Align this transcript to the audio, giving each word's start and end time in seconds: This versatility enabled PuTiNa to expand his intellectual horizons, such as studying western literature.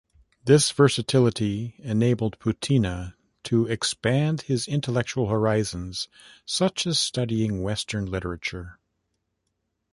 This 0.45 0.71
versatility 0.71 1.75
enabled 1.77 2.39
PuTiNa 2.39 3.13
to 3.43 3.67
expand 3.67 4.41
his 4.41 4.67
intellectual 4.67 5.27
horizons, 5.27 6.07
such 6.43 6.87
as 6.87 6.97
studying 6.97 7.61
western 7.61 8.07
literature. 8.07 8.79